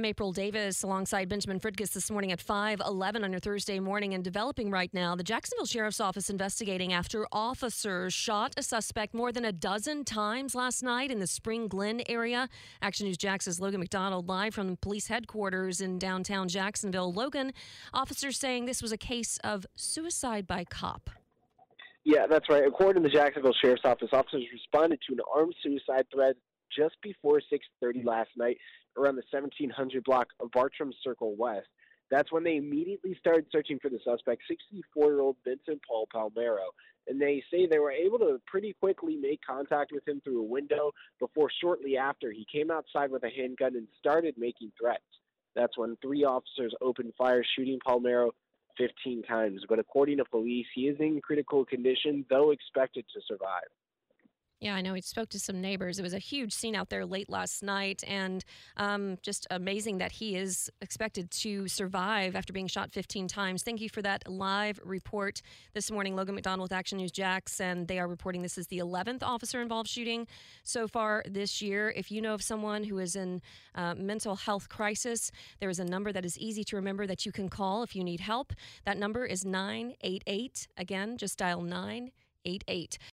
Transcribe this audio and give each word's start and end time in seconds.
I'm 0.00 0.06
April 0.06 0.32
Davis 0.32 0.82
alongside 0.82 1.28
Benjamin 1.28 1.60
Fritkus 1.60 1.92
this 1.92 2.10
morning 2.10 2.32
at 2.32 2.40
5:11 2.40 3.22
on 3.22 3.32
your 3.32 3.38
Thursday 3.38 3.78
morning 3.80 4.14
and 4.14 4.24
developing 4.24 4.70
right 4.70 4.88
now. 4.94 5.14
The 5.14 5.22
Jacksonville 5.22 5.66
Sheriff's 5.66 6.00
Office 6.00 6.30
investigating 6.30 6.94
after 6.94 7.26
officers 7.30 8.14
shot 8.14 8.54
a 8.56 8.62
suspect 8.62 9.12
more 9.12 9.30
than 9.30 9.44
a 9.44 9.52
dozen 9.52 10.06
times 10.06 10.54
last 10.54 10.82
night 10.82 11.10
in 11.10 11.18
the 11.18 11.26
Spring 11.26 11.68
Glen 11.68 12.00
area. 12.08 12.48
Action 12.80 13.08
News 13.08 13.18
Jax's 13.18 13.60
Logan 13.60 13.80
MacDonald 13.80 14.26
live 14.26 14.54
from 14.54 14.78
police 14.78 15.08
headquarters 15.08 15.82
in 15.82 15.98
downtown 15.98 16.48
Jacksonville. 16.48 17.12
Logan, 17.12 17.52
officers 17.92 18.38
saying 18.38 18.64
this 18.64 18.80
was 18.80 18.92
a 18.92 18.96
case 18.96 19.38
of 19.44 19.66
suicide 19.76 20.46
by 20.46 20.64
cop. 20.64 21.10
Yeah, 22.04 22.26
that's 22.26 22.48
right. 22.48 22.66
According 22.66 23.02
to 23.02 23.06
the 23.10 23.14
Jacksonville 23.14 23.52
Sheriff's 23.60 23.84
Office, 23.84 24.08
officers 24.14 24.44
responded 24.50 24.98
to 25.06 25.12
an 25.12 25.20
armed 25.36 25.54
suicide 25.62 26.06
threat 26.10 26.36
just 26.74 26.96
before 27.02 27.40
6:30 27.40 28.04
last 28.04 28.30
night 28.36 28.58
around 28.96 29.16
the 29.16 29.22
1700 29.30 30.04
block 30.04 30.28
of 30.40 30.50
Bartram 30.50 30.92
Circle 31.02 31.36
West. 31.36 31.68
That's 32.10 32.32
when 32.32 32.42
they 32.42 32.56
immediately 32.56 33.14
started 33.20 33.46
searching 33.52 33.78
for 33.78 33.88
the 33.88 34.00
suspect, 34.04 34.42
64-year-old 34.50 35.36
Vincent 35.44 35.80
Paul 35.86 36.08
Palmero. 36.12 36.70
And 37.06 37.20
they 37.20 37.42
say 37.50 37.66
they 37.66 37.78
were 37.78 37.92
able 37.92 38.18
to 38.18 38.40
pretty 38.46 38.74
quickly 38.80 39.16
make 39.16 39.40
contact 39.46 39.92
with 39.92 40.06
him 40.06 40.20
through 40.22 40.40
a 40.40 40.46
window 40.46 40.92
before 41.20 41.50
shortly 41.60 41.96
after 41.96 42.32
he 42.32 42.46
came 42.52 42.70
outside 42.70 43.10
with 43.10 43.22
a 43.22 43.30
handgun 43.30 43.76
and 43.76 43.86
started 43.98 44.34
making 44.36 44.72
threats. 44.78 45.02
That's 45.54 45.78
when 45.78 45.96
three 45.96 46.24
officers 46.24 46.74
opened 46.80 47.14
fire, 47.16 47.44
shooting 47.56 47.78
Palmero 47.86 48.30
15 48.76 49.22
times. 49.22 49.64
But 49.68 49.78
according 49.78 50.18
to 50.18 50.24
police, 50.24 50.66
he 50.74 50.88
is 50.88 50.96
in 51.00 51.20
critical 51.20 51.64
condition, 51.64 52.24
though 52.28 52.50
expected 52.50 53.04
to 53.14 53.20
survive. 53.26 53.68
Yeah, 54.60 54.74
I 54.74 54.82
know. 54.82 54.92
We 54.92 55.00
spoke 55.00 55.30
to 55.30 55.40
some 55.40 55.62
neighbors. 55.62 55.98
It 55.98 56.02
was 56.02 56.12
a 56.12 56.18
huge 56.18 56.52
scene 56.52 56.76
out 56.76 56.90
there 56.90 57.06
late 57.06 57.30
last 57.30 57.62
night, 57.62 58.04
and 58.06 58.44
um, 58.76 59.16
just 59.22 59.46
amazing 59.50 59.96
that 59.98 60.12
he 60.12 60.36
is 60.36 60.70
expected 60.82 61.30
to 61.30 61.66
survive 61.66 62.36
after 62.36 62.52
being 62.52 62.66
shot 62.66 62.92
15 62.92 63.26
times. 63.26 63.62
Thank 63.62 63.80
you 63.80 63.88
for 63.88 64.02
that 64.02 64.30
live 64.30 64.78
report 64.84 65.40
this 65.72 65.90
morning. 65.90 66.14
Logan 66.14 66.34
MacDonald 66.34 66.66
with 66.66 66.76
Action 66.76 66.98
News 66.98 67.10
Jax, 67.10 67.58
and 67.58 67.88
they 67.88 67.98
are 67.98 68.06
reporting 68.06 68.42
this 68.42 68.58
is 68.58 68.66
the 68.66 68.80
11th 68.80 69.22
officer 69.22 69.62
involved 69.62 69.88
shooting 69.88 70.26
so 70.62 70.86
far 70.86 71.22
this 71.26 71.62
year. 71.62 71.94
If 71.96 72.10
you 72.10 72.20
know 72.20 72.34
of 72.34 72.42
someone 72.42 72.84
who 72.84 72.98
is 72.98 73.16
in 73.16 73.40
uh, 73.74 73.94
mental 73.94 74.36
health 74.36 74.68
crisis, 74.68 75.32
there 75.60 75.70
is 75.70 75.78
a 75.78 75.86
number 75.86 76.12
that 76.12 76.26
is 76.26 76.36
easy 76.38 76.64
to 76.64 76.76
remember 76.76 77.06
that 77.06 77.24
you 77.24 77.32
can 77.32 77.48
call 77.48 77.82
if 77.82 77.96
you 77.96 78.04
need 78.04 78.20
help. 78.20 78.52
That 78.84 78.98
number 78.98 79.24
is 79.24 79.42
988. 79.42 80.68
Again, 80.76 81.16
just 81.16 81.38
dial 81.38 81.62
988. 81.62 82.98